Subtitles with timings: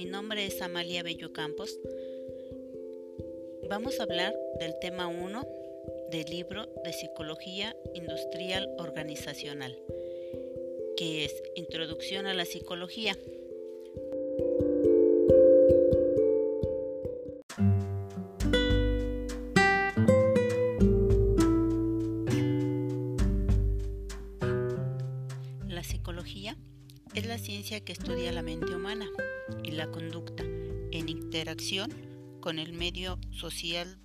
[0.00, 1.78] Mi nombre es Amalia Bello Campos.
[3.68, 5.46] Vamos a hablar del tema 1
[6.10, 9.78] del libro de Psicología Industrial Organizacional,
[10.96, 13.14] que es Introducción a la Psicología.
[27.14, 29.06] Es la ciencia que estudia la mente humana
[29.64, 31.90] y la conducta en interacción
[32.40, 33.98] con el medio social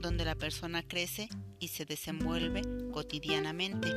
[0.00, 3.88] donde la persona crece y se desenvuelve cotidianamente.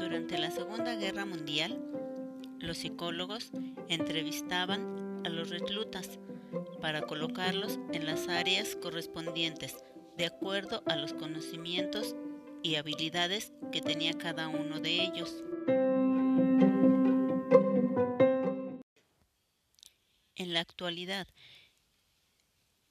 [0.00, 1.78] Durante la Segunda Guerra Mundial,
[2.58, 3.50] los psicólogos
[3.88, 6.18] entrevistaban a los reclutas
[6.80, 9.76] para colocarlos en las áreas correspondientes
[10.16, 12.14] de acuerdo a los conocimientos
[12.62, 15.44] y habilidades que tenía cada uno de ellos.
[20.34, 21.26] En la actualidad,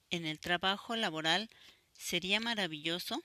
[0.10, 1.50] en el trabajo laboral
[1.94, 3.22] sería maravilloso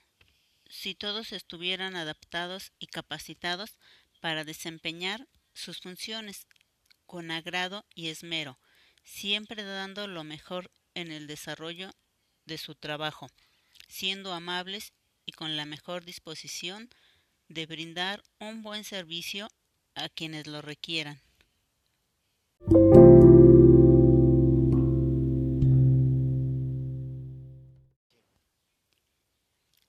[0.69, 3.77] si todos estuvieran adaptados y capacitados
[4.21, 6.47] para desempeñar sus funciones
[7.05, 8.59] con agrado y esmero,
[9.03, 11.91] siempre dando lo mejor en el desarrollo
[12.45, 13.29] de su trabajo,
[13.87, 14.93] siendo amables
[15.25, 16.89] y con la mejor disposición
[17.47, 19.49] de brindar un buen servicio
[19.95, 21.21] a quienes lo requieran.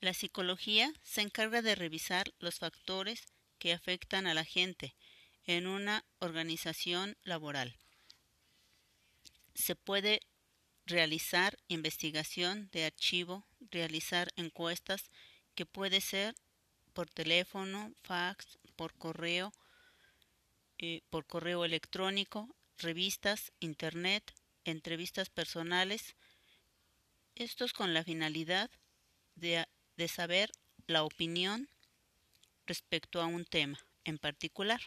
[0.00, 3.24] La psicología se encarga de revisar los factores
[3.58, 4.94] que afectan a la gente
[5.46, 7.78] en una organización laboral.
[9.54, 10.20] Se puede
[10.86, 15.10] realizar investigación de archivo, realizar encuestas
[15.54, 16.34] que puede ser
[16.92, 19.52] por teléfono, fax, por correo,
[20.78, 26.16] eh, por correo electrónico, revistas, internet, entrevistas personales,
[27.34, 28.70] estos con la finalidad
[29.34, 29.64] de
[29.96, 30.50] de saber
[30.86, 31.68] la opinión
[32.66, 34.80] respecto a un tema en particular.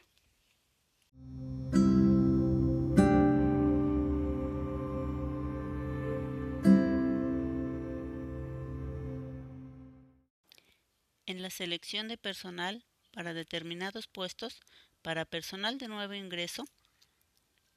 [11.38, 14.60] En la selección de personal para determinados puestos,
[15.04, 16.68] para personal de nuevo ingreso,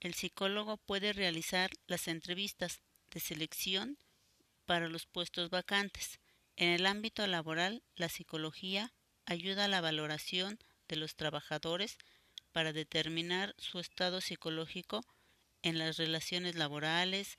[0.00, 3.98] el psicólogo puede realizar las entrevistas de selección
[4.64, 6.20] para los puestos vacantes
[6.56, 8.94] en el ámbito laboral, la psicología
[9.26, 11.98] ayuda a la valoración de los trabajadores
[12.52, 15.04] para determinar su estado psicológico
[15.60, 17.36] en las relaciones laborales,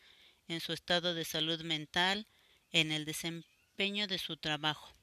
[0.48, 2.28] en su estado de salud mental,
[2.70, 5.01] en el desempeño de su trabajo.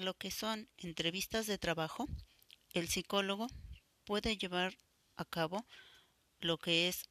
[0.00, 2.08] Lo que son entrevistas de trabajo,
[2.72, 3.48] el psicólogo
[4.06, 4.78] puede llevar
[5.16, 5.66] a cabo
[6.38, 7.10] lo que es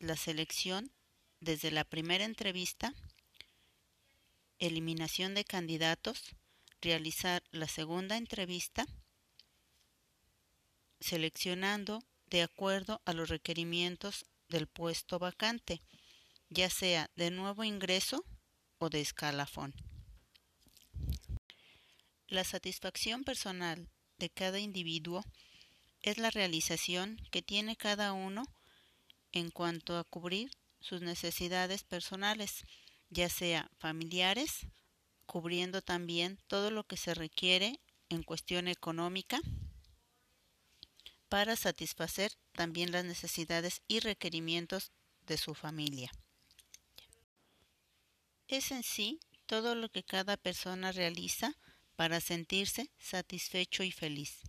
[0.00, 0.90] la selección
[1.38, 2.92] desde la primera entrevista,
[4.58, 6.34] eliminación de candidatos,
[6.80, 8.84] realizar la segunda entrevista,
[10.98, 15.82] seleccionando de acuerdo a los requerimientos del puesto vacante,
[16.48, 18.24] ya sea de nuevo ingreso
[18.78, 19.72] o de escalafón.
[22.28, 23.88] La satisfacción personal
[24.18, 25.24] de cada individuo
[26.02, 28.42] es la realización que tiene cada uno
[29.30, 30.50] en cuanto a cubrir
[30.80, 32.64] sus necesidades personales,
[33.10, 34.66] ya sea familiares,
[35.24, 39.40] cubriendo también todo lo que se requiere en cuestión económica
[41.28, 44.90] para satisfacer también las necesidades y requerimientos
[45.26, 46.10] de su familia.
[48.48, 51.56] Es en sí todo lo que cada persona realiza
[51.96, 54.42] para sentirse satisfecho y feliz.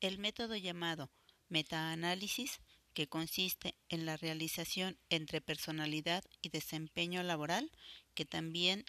[0.00, 1.10] El método llamado
[1.48, 2.60] metaanálisis,
[2.92, 7.70] que consiste en la realización entre personalidad y desempeño laboral,
[8.14, 8.84] que también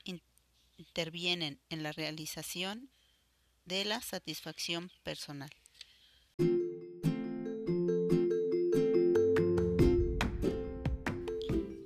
[0.77, 2.89] intervienen en la realización
[3.65, 5.50] de la satisfacción personal.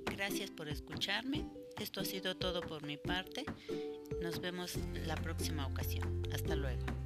[0.06, 1.46] Gracias por escucharme.
[1.78, 3.44] Esto ha sido todo por mi parte.
[4.20, 4.76] Nos vemos
[5.06, 6.22] la próxima ocasión.
[6.32, 6.97] Hasta luego.